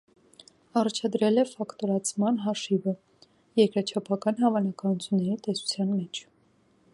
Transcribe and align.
Առաջադրել 0.79 1.41
է 1.41 1.43
ֆակտորացման 1.49 2.39
հաշիվը՝ 2.45 2.95
երկրաչափական 3.61 4.41
հավանականությունների 4.47 5.37
տեսության 5.49 5.93
մեջ։ 5.99 6.25